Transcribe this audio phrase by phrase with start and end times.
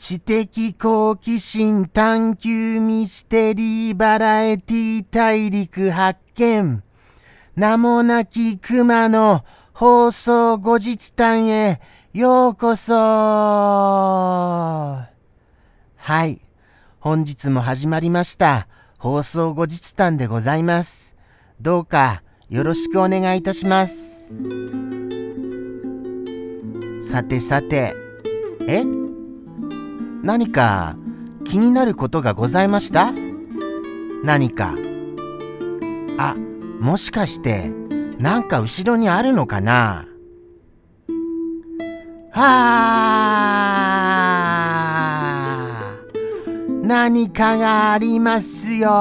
[0.00, 6.82] 知的好奇心探求ミステリーバラエティ大陸発見。
[7.54, 11.82] 名もなき熊の放送後日談へ
[12.14, 15.10] ようこそは
[16.26, 16.40] い。
[16.98, 21.14] 本日も始まりました放送後日談でございます。
[21.60, 24.30] どうかよろしくお願いいたします。
[27.02, 27.94] さてさて、
[28.66, 29.09] え？
[30.22, 30.96] 何か
[31.44, 33.12] 気になることがございました？
[34.22, 34.76] 何か。
[36.18, 36.36] あ、
[36.80, 37.72] もしかして、
[38.18, 40.06] なんか後ろにあるのかな？
[42.32, 42.42] は
[45.52, 45.96] あ
[46.82, 48.98] 何かがありますよあ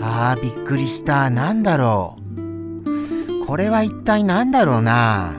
[0.00, 1.30] あ、びっくりした。
[1.30, 3.46] なんだろう。
[3.46, 5.32] これは一体何だろうな？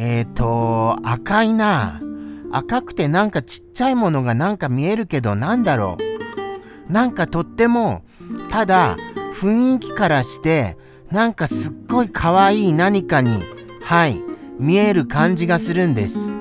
[0.00, 2.00] えっ、ー、と、赤いな。
[2.52, 5.98] 赤くてなんかちっちゃいものがなんか見えるけどなんだろ
[6.88, 6.92] う。
[6.92, 8.04] なんかとっても、
[8.48, 8.96] ただ
[9.34, 10.76] 雰囲気からして
[11.10, 13.42] なんかすっごい可愛い何かに、
[13.82, 14.22] はい、
[14.58, 16.32] 見える感じがするんです。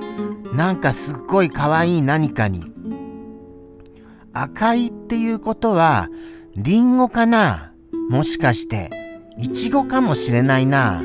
[0.53, 2.71] なんかすっごい可愛い何かに。
[4.33, 6.09] 赤いっていうことは、
[6.55, 7.73] リンゴかな？
[8.11, 8.91] もしかして、
[9.39, 11.01] イチゴかもしれないな。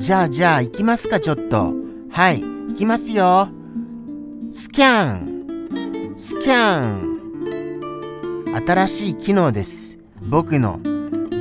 [0.00, 1.74] じゃあじゃあ行きますかちょっと。
[2.08, 3.50] はい、行きますよ。
[4.50, 7.20] スキャンスキャン
[8.66, 9.98] 新しい機能です。
[10.22, 10.80] 僕の、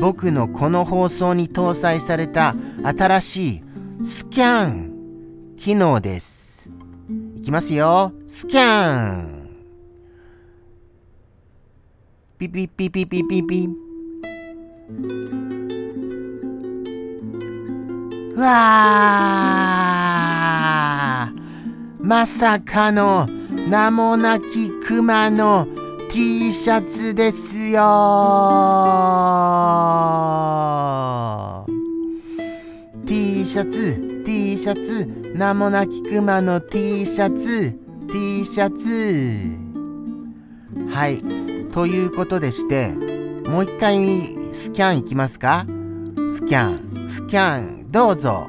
[0.01, 2.53] 僕のこの放送に搭載された
[2.83, 3.63] 新しい
[4.03, 6.69] スキャン機能です。
[7.37, 8.11] いきますよ。
[8.27, 9.57] スキャン
[12.37, 13.88] ピピピピピピピ。
[18.39, 18.47] わ
[21.99, 23.27] まさかの
[23.69, 25.67] 名もなき熊の
[26.09, 27.81] T シャツですよ。
[31.67, 37.77] ー T シャツ T シャツ名もなき熊の T シャツ
[38.11, 39.57] T シャツ。
[40.89, 41.21] はい。
[41.71, 42.87] ということでして
[43.49, 45.65] もう一回スキャンいきますか？
[46.29, 46.69] スキャ
[47.05, 47.78] ンスキャン。
[47.91, 48.47] どうぞ。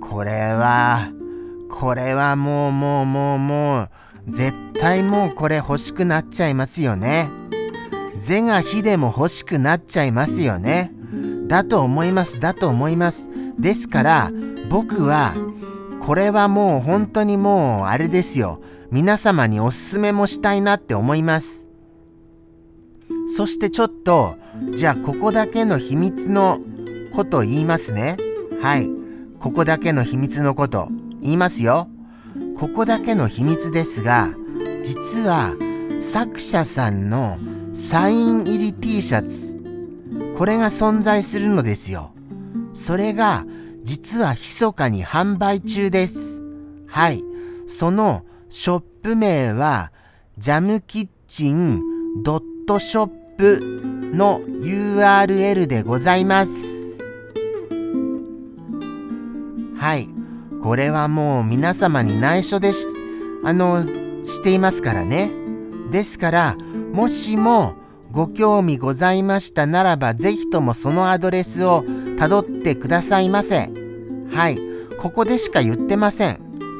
[0.00, 1.10] これは、
[1.68, 3.90] これはもうもうもうもう、
[4.28, 7.30] 絶対もうこれ欲しくなっちゃいますよね。
[8.20, 10.92] 是が非でも欲しくなっちゃいますよね。
[11.48, 12.38] だと思います。
[12.38, 13.28] だと思います。
[13.58, 14.30] ですから、
[14.70, 15.34] 僕は、
[16.00, 18.60] これはもう本当にもうあれですよ。
[18.92, 21.66] 皆様におすすめもしたいなって思います。
[23.36, 24.36] そしてちょっと、
[24.76, 26.60] じゃあここだけの秘密の
[27.14, 28.16] こと言いますね。
[28.60, 28.88] はい。
[29.38, 30.88] ここだけの秘密のこと
[31.22, 31.88] 言いますよ。
[32.58, 34.32] ここだけの秘密ですが、
[34.82, 35.54] 実は
[36.00, 37.38] 作者さんの
[37.72, 39.60] サイン入り T シャツ、
[40.36, 42.12] これが存在するのですよ。
[42.72, 43.44] それが
[43.82, 46.42] 実は密かに販売中です。
[46.88, 47.22] はい。
[47.66, 49.92] そのショップ名は
[50.38, 51.80] ジャムキッチン
[52.22, 53.60] ドットショップ
[54.14, 56.83] の URL でございます。
[59.84, 60.08] はい。
[60.62, 62.86] これはもう皆様に内緒でし、
[63.44, 63.82] あの、
[64.24, 65.30] していますからね。
[65.90, 66.56] ですから、
[66.94, 67.74] もしも
[68.10, 71.84] ご興味ございましたならば、ぜひともそのアドレスを
[72.18, 73.70] たどってくださいませ。
[74.30, 74.58] はい。
[75.02, 76.38] ここでしか言ってません。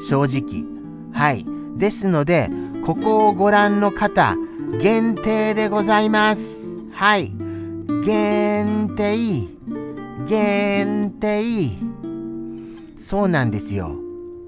[0.09, 0.65] 正直。
[1.13, 1.45] はい。
[1.77, 2.49] ですので、
[2.87, 4.35] ここをご覧の方、
[4.81, 6.75] 限定でございます。
[6.91, 7.31] はい。
[8.03, 9.47] 限定。
[10.27, 11.94] 限定。
[12.97, 13.97] そうなんですよ。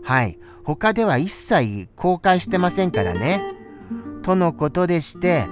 [0.03, 0.39] はい。
[0.65, 3.41] 他では一切公開してませんからね。
[4.23, 5.47] とのことでして、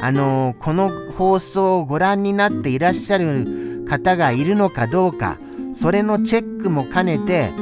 [0.00, 5.38] あのー、この放送をご覧になっていらっしゃる方がいるのかどうか、
[5.72, 7.52] それのチェックも兼ねて、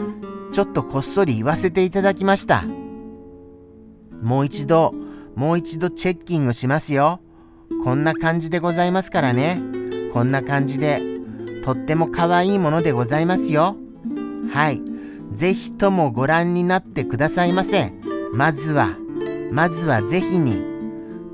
[0.53, 2.65] ちょっとこっそり言わせていただきました。
[4.23, 4.95] もう一度、
[5.35, 7.21] もう一度チェッキングしますよ。
[7.85, 9.61] こんな感じでございますからね。
[10.13, 11.03] こんな感じで、
[11.65, 13.77] とっても可愛いものでございますよ。
[14.53, 14.83] はい。
[15.33, 17.93] ぜひともご覧になってくださいませ。
[18.33, 18.97] まずは、
[19.53, 20.63] まずはぜひに。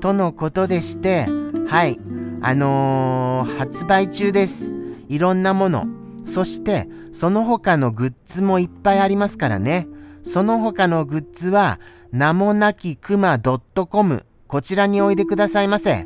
[0.01, 1.27] とのことでして、
[1.67, 1.99] はい。
[2.41, 4.73] あのー、発売中です。
[5.07, 5.87] いろんなもの。
[6.25, 9.87] そして、その他のグッズもいっぱいありますからね。
[10.23, 11.79] その他のグッズは、
[12.11, 16.03] 名もなきくま .com こちらにおいでくださいませ。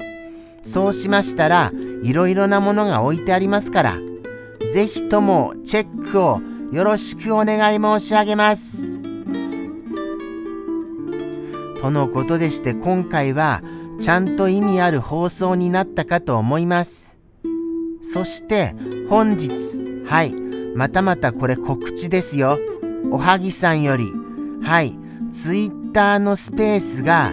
[0.63, 1.71] そうしましたら、
[2.03, 3.97] いろいろなものが置いてありますから、
[4.71, 6.39] ぜひともチェックを
[6.71, 9.00] よろしくお願い申し上げます。
[11.81, 13.63] とのことでして今回は
[14.00, 17.18] ちゃんと意味ある放送になったかと思います。
[18.01, 18.75] そして
[19.10, 20.36] 本日、はい、
[20.75, 22.60] またまたこれ告知ですよ。
[23.12, 24.12] おはぎさんより、
[24.62, 24.95] はい、
[25.31, 27.31] ツイッターのスペースが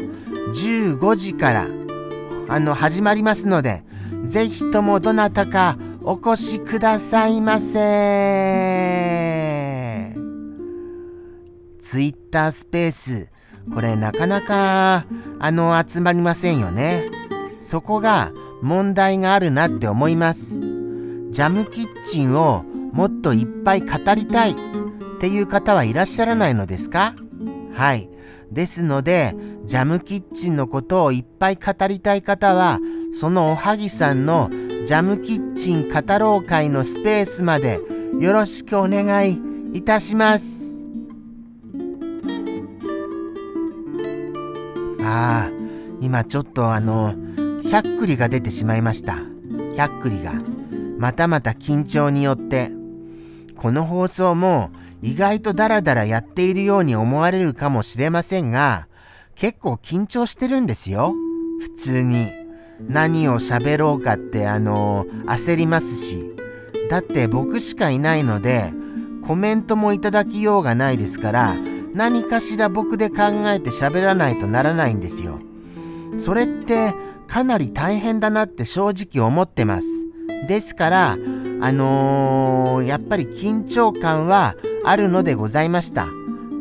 [0.54, 1.66] 15時から
[2.48, 3.84] あの始まりますので、
[4.24, 9.15] ぜひともどなたかお越しくださいませ。
[11.88, 13.28] ツイッタースペース、
[13.72, 15.06] これなかなか
[15.38, 17.04] あの集まりませんよね。
[17.60, 20.54] そこが問題があるなって思います。
[20.54, 23.86] ジャムキッチンをもっといっぱい語
[24.16, 24.54] りたいっ
[25.20, 27.14] ていう方はいらっしゃらないのですか？
[27.72, 28.10] はい。
[28.50, 32.80] ですので、ジャムキッチンのことをいっぱい語りたい方は、
[33.12, 34.50] そのおはぎさんの
[34.84, 37.78] ジャムキッチン語ろう会のスペースまで
[38.18, 39.40] よろしくお願い
[39.72, 40.75] いたします。
[45.06, 45.50] ああ、
[46.00, 47.14] 今ちょっとあの、
[47.62, 49.18] ひゃっくりが出てしまいました。
[49.74, 50.32] ひゃっくりが。
[50.98, 52.72] またまた緊張によって。
[53.56, 54.70] この放送も
[55.02, 58.88] 意外とダラダラやっているように思われるかもしれませんが、
[59.36, 61.14] 結構緊張してるんですよ。
[61.60, 62.26] 普通に。
[62.80, 66.34] 何を喋ろうかってあの、焦りますし。
[66.90, 68.72] だって僕しかいないので、
[69.26, 71.56] コメントもいただきようがないですから、
[71.94, 75.40] 何かしら僕で考えて喋らないとならないんですよ。
[76.16, 76.94] それって
[77.26, 79.86] かなり大変だなって正直思ってます。
[80.48, 81.12] ですから、
[81.60, 86.06] あのー、やっぱり緊張感はあるのでございました。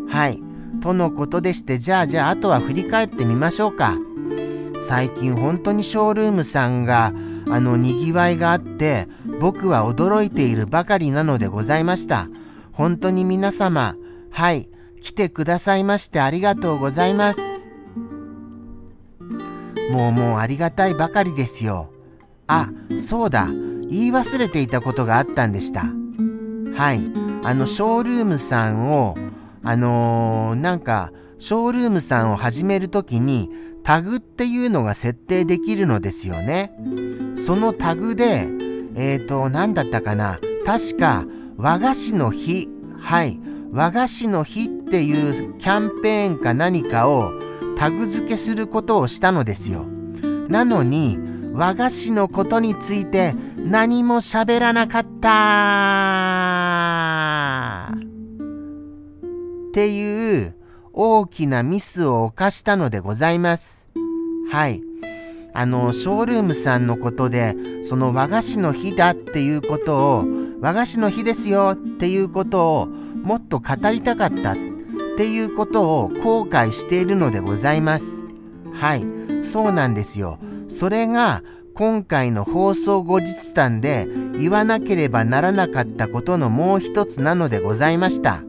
[0.09, 0.41] はい。
[0.81, 3.95] とのことでして、じゃあじゃああとは振り返ってみましょうか。
[4.87, 7.13] 最近本当にショールームさんが
[7.47, 9.07] あのにぎわいがあって
[9.39, 12.27] 僕は驚いているばかりなのでございました。
[12.75, 13.95] 本当に皆様、
[14.31, 14.69] はい、
[15.01, 17.39] 来てくださいましてありがとうございます。
[19.91, 21.89] もうもうありがたいばかりですよ。
[22.47, 25.85] あ、そうだ、言い忘れていたことがあったんでした。
[26.75, 26.99] はい。
[27.43, 29.15] あのショールームさんを
[29.63, 33.49] あのー、なんかショールームさんを始めるときに
[33.83, 36.71] タグっていうのが設定できるのですよね。
[37.35, 38.47] そのタグで
[38.95, 41.25] えっ、ー、と何だったかな確か
[41.57, 42.67] 和菓子の日
[42.99, 43.39] はい
[43.71, 47.31] 和菓子の日っていうキャンペーンか何かを
[47.77, 49.85] タグ付けすることをしたのですよ。
[50.47, 51.19] なのに
[51.53, 55.35] 和菓子のことについて何も喋らなかった
[57.95, 60.55] っていう
[60.93, 63.89] 大きなミスを犯したのでございます。
[64.49, 64.81] はい。
[65.53, 70.25] あの、ショールームさんのことで、その和菓子の日だっていうことを、
[70.61, 74.55] 和菓子の日ですよっていうことをもっと語りたかったっ
[75.17, 78.23] ていうことを後悔しているのでございます。
[78.73, 79.05] はい。
[79.41, 80.39] そうなんですよ。
[80.67, 81.43] それが
[81.73, 84.07] 今回の放送後日談で
[84.37, 88.43] 言わなければならなかったことのもう一つなのでございました。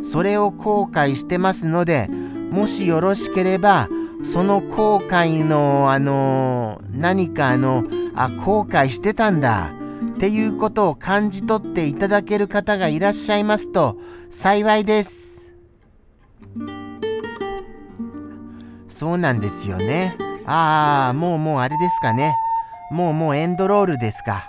[0.00, 2.08] それを後悔してますので、
[2.50, 3.88] もしよろしければ、
[4.22, 7.84] その後悔のあの何かあの、
[8.14, 9.72] あ、後悔してたんだ
[10.18, 13.96] っていうことを感じ取っていただける方がいらっしゃいますと
[14.30, 15.52] 幸いです。
[18.88, 20.16] そうなんですよね。
[20.44, 22.34] ああ、もうもうあれですかね。
[22.90, 24.48] もうもうエンドロールですか。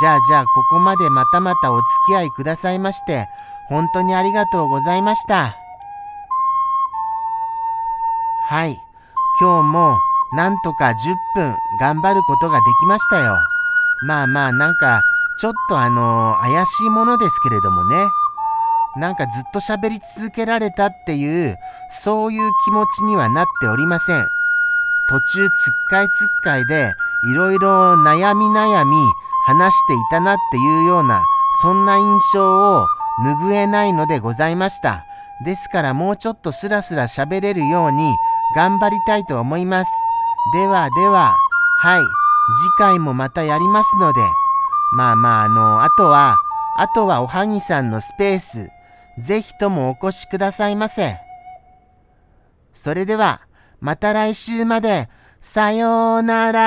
[0.00, 3.28] じゃあじゃあここまでまたまたお付き合いくださいまして、
[3.68, 5.54] 本当にありがとうございました。
[8.48, 8.80] はい。
[9.40, 9.96] 今日も
[10.32, 10.92] なんとか10
[11.36, 13.36] 分頑張ることができましたよ。
[14.02, 15.02] まあまあなんか
[15.38, 17.96] ちょっとあの、怪しいものですけれどもね。
[18.96, 21.56] なんかずっと喋り続けられたっていう
[21.88, 24.26] そういう気持ちにはなっておりません。
[25.08, 26.92] 途中つっかいつっかいで
[27.30, 28.96] いろいろ悩み悩み
[29.46, 31.22] 話していたなっていうような
[31.62, 32.86] そんな印象を
[33.24, 35.04] 拭えないのでございました。
[35.44, 38.16] ですからもうちょっとスラスラ喋れるように
[38.56, 39.90] 頑張りたいと思います。
[40.54, 41.36] ではでは、
[41.80, 42.00] はい、
[42.56, 44.20] 次回もまたやりますので、
[44.96, 46.38] まあまああの、あとは、
[46.76, 48.70] あとはおはぎさんのスペース、
[49.18, 51.16] ぜひともお越しくださいませ。
[52.72, 53.40] それでは、
[53.80, 55.08] また来週まで。
[55.40, 56.58] さようなら